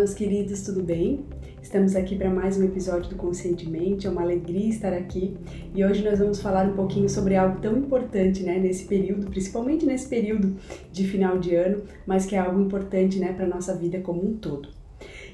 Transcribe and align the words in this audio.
meus 0.00 0.14
queridos, 0.14 0.62
tudo 0.62 0.82
bem? 0.82 1.26
Estamos 1.62 1.94
aqui 1.94 2.16
para 2.16 2.30
mais 2.30 2.56
um 2.56 2.64
episódio 2.64 3.10
do 3.10 3.16
Conscientemente, 3.16 4.06
é 4.06 4.10
uma 4.10 4.22
alegria 4.22 4.66
estar 4.66 4.94
aqui 4.94 5.36
e 5.74 5.84
hoje 5.84 6.02
nós 6.02 6.18
vamos 6.18 6.40
falar 6.40 6.66
um 6.66 6.72
pouquinho 6.72 7.06
sobre 7.06 7.36
algo 7.36 7.60
tão 7.60 7.76
importante, 7.76 8.42
né, 8.42 8.58
nesse 8.58 8.86
período, 8.86 9.26
principalmente 9.26 9.84
nesse 9.84 10.08
período 10.08 10.56
de 10.90 11.06
final 11.06 11.38
de 11.38 11.54
ano, 11.54 11.82
mas 12.06 12.24
que 12.24 12.34
é 12.34 12.38
algo 12.38 12.62
importante, 12.62 13.18
né, 13.18 13.34
para 13.34 13.46
nossa 13.46 13.76
vida 13.76 14.00
como 14.00 14.26
um 14.26 14.38
todo. 14.38 14.70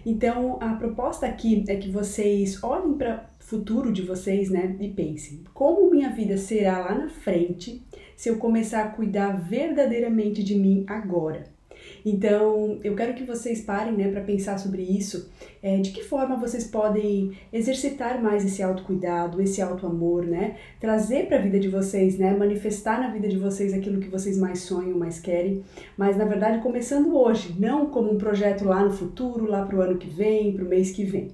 Então, 0.05 0.59
a 0.61 0.75
proposta 0.75 1.27
aqui 1.27 1.65
é 1.69 1.77
que 1.77 1.89
vocês 1.89 2.61
olhem 2.61 2.95
para 2.95 3.31
o 3.41 3.45
futuro 3.45 3.93
de 3.93 4.03
vocês, 4.03 4.51
né, 4.51 4.75
e 4.81 4.89
pensem: 4.89 5.45
como 5.55 5.89
minha 5.93 6.11
vida 6.11 6.37
será 6.37 6.81
lá 6.81 6.99
na 6.99 7.09
frente 7.09 7.87
se 8.17 8.29
eu 8.29 8.37
começar 8.37 8.83
a 8.83 8.89
cuidar 8.89 9.31
verdadeiramente 9.41 10.43
de 10.43 10.57
mim 10.57 10.85
agora? 10.89 11.56
Então, 12.05 12.79
eu 12.85 12.95
quero 12.95 13.15
que 13.15 13.25
vocês 13.25 13.63
parem 13.63 13.95
né, 13.95 14.11
para 14.11 14.21
pensar 14.21 14.59
sobre 14.59 14.83
isso. 14.83 15.31
É, 15.63 15.79
de 15.79 15.91
que 15.91 16.05
forma 16.05 16.37
vocês 16.37 16.65
podem 16.65 17.33
exercitar 17.53 18.23
mais 18.23 18.45
esse 18.45 18.63
autocuidado, 18.63 19.43
esse 19.43 19.61
autoamor, 19.61 20.25
né? 20.25 20.57
Trazer 20.81 21.27
para 21.27 21.39
a 21.39 21.43
vida 21.43 21.59
de 21.59 21.69
vocês, 21.69 22.19
né? 22.19 22.37
Manifestar 22.37 23.01
na 23.01 23.11
vida 23.11 23.29
de 23.29 23.37
vocês 23.37 23.73
aquilo 23.73 24.01
que 24.01 24.09
vocês 24.09 24.39
mais 24.39 24.61
sonham, 24.61 24.97
mais 24.97 25.19
querem. 25.19 25.63
Mas, 25.97 26.17
na 26.17 26.25
verdade, 26.25 26.63
começando 26.63 27.17
hoje, 27.17 27.57
não 27.59 27.87
como 27.87 28.13
um 28.13 28.19
projeto 28.19 28.65
lá 28.65 28.85
no 28.85 28.93
futuro, 28.93 29.47
lá 29.47 29.65
para 29.65 29.77
o 29.77 29.81
ano 29.81 29.99
que 29.99 30.09
vem, 30.09 30.53
para 30.53 30.65
o 30.65 30.69
mês 30.69 30.93
que 30.93 31.05
vem. 31.05 31.29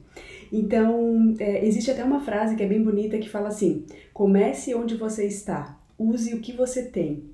Então, 0.52 1.34
é, 1.38 1.66
existe 1.66 1.90
até 1.90 2.04
uma 2.04 2.20
frase 2.20 2.54
que 2.54 2.62
é 2.62 2.66
bem 2.66 2.82
bonita 2.82 3.18
que 3.18 3.28
fala 3.28 3.48
assim: 3.48 3.86
comece 4.12 4.74
onde 4.74 4.96
você 4.96 5.26
está, 5.26 5.78
use 5.98 6.34
o 6.34 6.40
que 6.40 6.52
você 6.52 6.84
tem, 6.84 7.24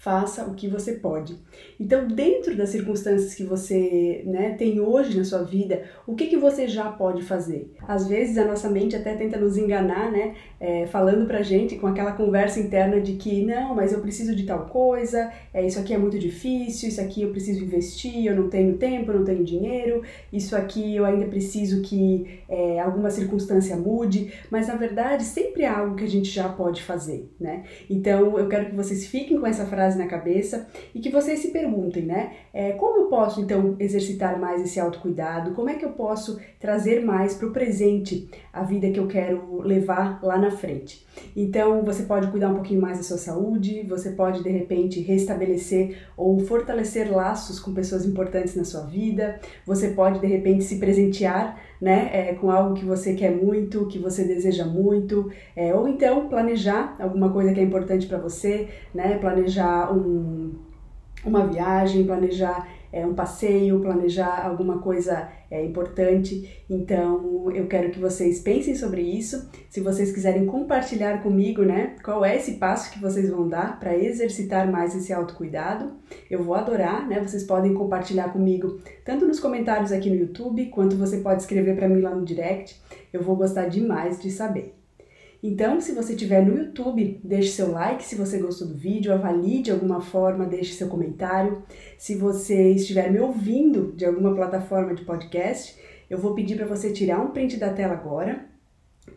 faça 0.00 0.46
o 0.46 0.54
que 0.54 0.66
você 0.66 0.94
pode. 0.94 1.36
Então, 1.78 2.08
dentro 2.08 2.56
das 2.56 2.70
circunstâncias 2.70 3.34
que 3.34 3.44
você 3.44 4.22
né, 4.24 4.54
tem 4.58 4.80
hoje 4.80 5.16
na 5.16 5.24
sua 5.24 5.42
vida, 5.42 5.82
o 6.06 6.14
que, 6.14 6.26
que 6.26 6.38
você 6.38 6.66
já 6.66 6.90
pode 6.90 7.22
fazer? 7.22 7.70
Às 7.86 8.06
vezes 8.08 8.38
a 8.38 8.46
nossa 8.46 8.70
mente 8.70 8.96
até 8.96 9.14
tenta 9.14 9.38
nos 9.38 9.58
enganar, 9.58 10.10
né? 10.10 10.34
É, 10.58 10.86
falando 10.86 11.26
pra 11.26 11.42
gente 11.42 11.76
com 11.76 11.86
aquela 11.86 12.12
conversa 12.12 12.60
interna 12.60 12.98
de 12.98 13.12
que 13.14 13.44
não, 13.44 13.74
mas 13.74 13.92
eu 13.92 14.00
preciso 14.00 14.34
de 14.34 14.44
tal 14.44 14.66
coisa, 14.66 15.30
é, 15.52 15.66
isso 15.66 15.78
aqui 15.78 15.92
é 15.92 15.98
muito 15.98 16.18
difícil, 16.18 16.88
isso 16.88 17.00
aqui 17.00 17.20
eu 17.20 17.30
preciso 17.30 17.62
investir, 17.62 18.24
eu 18.24 18.34
não 18.34 18.48
tenho 18.48 18.78
tempo, 18.78 19.10
eu 19.10 19.18
não 19.18 19.24
tenho 19.24 19.44
dinheiro, 19.44 20.02
isso 20.32 20.56
aqui 20.56 20.96
eu 20.96 21.04
ainda 21.04 21.26
preciso 21.26 21.82
que 21.82 22.40
é, 22.48 22.80
alguma 22.80 23.10
circunstância 23.10 23.76
mude, 23.76 24.32
mas 24.50 24.68
na 24.68 24.76
verdade 24.76 25.24
sempre 25.24 25.66
há 25.66 25.78
algo 25.78 25.94
que 25.94 26.04
a 26.04 26.10
gente 26.10 26.30
já 26.30 26.48
pode 26.48 26.82
fazer, 26.82 27.30
né? 27.38 27.64
Então 27.88 28.38
eu 28.38 28.48
quero 28.48 28.66
que 28.66 28.74
vocês 28.74 29.06
fiquem 29.06 29.38
com 29.38 29.46
essa 29.46 29.66
frase 29.66 29.89
frase 29.90 29.98
na 29.98 30.06
cabeça 30.06 30.66
e 30.94 31.00
que 31.00 31.10
vocês 31.10 31.40
se 31.40 31.48
perguntem, 31.48 32.04
né? 32.04 32.32
É, 32.52 32.72
como 32.72 33.02
eu 33.02 33.06
posso 33.06 33.40
então 33.40 33.76
exercitar 33.78 34.38
mais 34.38 34.62
esse 34.62 34.78
autocuidado? 34.78 35.52
Como 35.52 35.68
é 35.68 35.74
que 35.74 35.84
eu 35.84 35.90
posso 35.90 36.38
trazer 36.58 37.04
mais 37.04 37.34
para 37.34 37.48
o 37.48 37.52
presente 37.52 38.28
a 38.52 38.62
vida 38.62 38.90
que 38.90 39.00
eu 39.00 39.06
quero 39.06 39.60
levar 39.62 40.20
lá 40.22 40.38
na 40.38 40.50
frente? 40.50 41.04
Então 41.36 41.82
você 41.82 42.04
pode 42.04 42.28
cuidar 42.28 42.50
um 42.50 42.54
pouquinho 42.54 42.80
mais 42.80 42.98
da 42.98 43.04
sua 43.04 43.18
saúde, 43.18 43.82
você 43.88 44.10
pode 44.10 44.42
de 44.42 44.50
repente 44.50 45.00
restabelecer 45.00 45.98
ou 46.16 46.38
fortalecer 46.40 47.10
laços 47.12 47.58
com 47.58 47.74
pessoas 47.74 48.06
importantes 48.06 48.54
na 48.54 48.64
sua 48.64 48.82
vida, 48.82 49.40
você 49.66 49.88
pode 49.88 50.20
de 50.20 50.26
repente 50.26 50.64
se 50.64 50.78
presentear 50.78 51.58
né, 51.80 52.10
é, 52.12 52.34
com 52.34 52.50
algo 52.50 52.74
que 52.74 52.84
você 52.84 53.14
quer 53.14 53.30
muito, 53.30 53.86
que 53.86 53.98
você 53.98 54.24
deseja 54.24 54.66
muito, 54.66 55.30
é, 55.56 55.74
ou 55.74 55.88
então 55.88 56.28
planejar 56.28 56.94
alguma 56.98 57.32
coisa 57.32 57.54
que 57.54 57.60
é 57.60 57.62
importante 57.62 58.06
para 58.06 58.18
você, 58.18 58.68
né, 58.94 59.16
um, 59.92 60.54
uma 61.24 61.46
viagem, 61.46 62.04
planejar 62.04 62.66
é, 62.92 63.06
um 63.06 63.14
passeio, 63.14 63.80
planejar 63.80 64.44
alguma 64.44 64.78
coisa 64.78 65.28
é, 65.50 65.64
importante. 65.64 66.64
Então, 66.68 67.50
eu 67.52 67.66
quero 67.66 67.90
que 67.90 67.98
vocês 67.98 68.40
pensem 68.40 68.74
sobre 68.74 69.02
isso. 69.02 69.48
Se 69.68 69.80
vocês 69.80 70.12
quiserem 70.12 70.46
compartilhar 70.46 71.22
comigo, 71.22 71.62
né, 71.62 71.96
qual 72.02 72.24
é 72.24 72.36
esse 72.36 72.52
passo 72.52 72.90
que 72.90 73.00
vocês 73.00 73.30
vão 73.30 73.48
dar 73.48 73.78
para 73.78 73.96
exercitar 73.96 74.70
mais 74.70 74.94
esse 74.94 75.12
autocuidado, 75.12 75.92
eu 76.30 76.42
vou 76.42 76.54
adorar, 76.54 77.06
né? 77.08 77.20
Vocês 77.20 77.44
podem 77.44 77.74
compartilhar 77.74 78.32
comigo 78.32 78.80
tanto 79.04 79.26
nos 79.26 79.40
comentários 79.40 79.92
aqui 79.92 80.10
no 80.10 80.16
YouTube, 80.16 80.66
quanto 80.66 80.96
você 80.96 81.18
pode 81.18 81.42
escrever 81.42 81.76
para 81.76 81.88
mim 81.88 82.00
lá 82.00 82.14
no 82.14 82.24
direct. 82.24 82.80
Eu 83.12 83.22
vou 83.22 83.36
gostar 83.36 83.66
demais 83.66 84.20
de 84.20 84.30
saber. 84.30 84.74
Então, 85.42 85.80
se 85.80 85.92
você 85.92 86.12
estiver 86.12 86.44
no 86.44 86.56
YouTube, 86.56 87.18
deixe 87.24 87.48
seu 87.50 87.72
like 87.72 88.04
se 88.04 88.14
você 88.14 88.38
gostou 88.38 88.68
do 88.68 88.74
vídeo, 88.74 89.12
avalie 89.12 89.62
de 89.62 89.70
alguma 89.70 90.00
forma, 90.00 90.44
deixe 90.44 90.74
seu 90.74 90.88
comentário. 90.88 91.62
Se 91.98 92.14
você 92.14 92.72
estiver 92.72 93.10
me 93.10 93.20
ouvindo 93.20 93.92
de 93.96 94.04
alguma 94.04 94.34
plataforma 94.34 94.94
de 94.94 95.04
podcast, 95.04 95.78
eu 96.10 96.18
vou 96.18 96.34
pedir 96.34 96.56
para 96.56 96.66
você 96.66 96.92
tirar 96.92 97.20
um 97.20 97.30
print 97.30 97.56
da 97.56 97.72
tela 97.72 97.94
agora, 97.94 98.44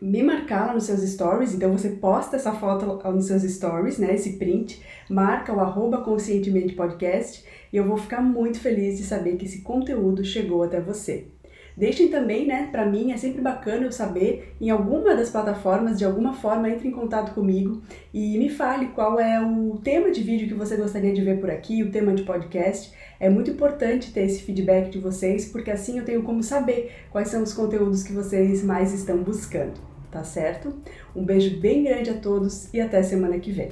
me 0.00 0.22
marcar 0.22 0.68
lá 0.68 0.74
nos 0.74 0.84
seus 0.84 1.00
stories, 1.02 1.54
então 1.54 1.72
você 1.72 1.90
posta 1.90 2.36
essa 2.36 2.52
foto 2.52 2.86
nos 3.10 3.26
seus 3.26 3.42
stories, 3.42 3.98
né, 3.98 4.14
esse 4.14 4.34
print, 4.34 4.82
marca 5.08 5.52
o 5.52 5.60
arroba 5.60 6.02
conscientemente 6.02 6.74
podcast 6.74 7.44
e 7.72 7.76
eu 7.76 7.86
vou 7.86 7.96
ficar 7.96 8.22
muito 8.22 8.60
feliz 8.60 8.96
de 8.98 9.04
saber 9.04 9.36
que 9.36 9.44
esse 9.44 9.60
conteúdo 9.62 10.24
chegou 10.24 10.62
até 10.62 10.80
você. 10.80 11.28
Deixem 11.76 12.08
também, 12.08 12.46
né, 12.46 12.68
para 12.70 12.86
mim 12.86 13.12
é 13.12 13.16
sempre 13.16 13.40
bacana 13.40 13.84
eu 13.84 13.92
saber 13.92 14.54
em 14.60 14.70
alguma 14.70 15.14
das 15.16 15.28
plataformas, 15.28 15.98
de 15.98 16.04
alguma 16.04 16.32
forma, 16.32 16.70
entre 16.70 16.86
em 16.88 16.92
contato 16.92 17.34
comigo 17.34 17.82
e 18.12 18.38
me 18.38 18.48
fale 18.48 18.86
qual 18.88 19.18
é 19.18 19.40
o 19.40 19.76
tema 19.82 20.10
de 20.10 20.22
vídeo 20.22 20.46
que 20.46 20.54
você 20.54 20.76
gostaria 20.76 21.12
de 21.12 21.20
ver 21.20 21.40
por 21.40 21.50
aqui, 21.50 21.82
o 21.82 21.90
tema 21.90 22.14
de 22.14 22.22
podcast. 22.22 22.92
É 23.18 23.28
muito 23.28 23.50
importante 23.50 24.12
ter 24.12 24.22
esse 24.22 24.42
feedback 24.42 24.90
de 24.90 24.98
vocês, 24.98 25.46
porque 25.46 25.70
assim 25.70 25.98
eu 25.98 26.04
tenho 26.04 26.22
como 26.22 26.42
saber 26.42 26.92
quais 27.10 27.28
são 27.28 27.42
os 27.42 27.52
conteúdos 27.52 28.04
que 28.04 28.12
vocês 28.12 28.62
mais 28.62 28.92
estão 28.92 29.18
buscando, 29.18 29.74
tá 30.10 30.22
certo? 30.22 30.72
Um 31.14 31.24
beijo 31.24 31.58
bem 31.58 31.82
grande 31.82 32.10
a 32.10 32.14
todos 32.14 32.72
e 32.72 32.80
até 32.80 33.02
semana 33.02 33.38
que 33.38 33.50
vem. 33.50 33.70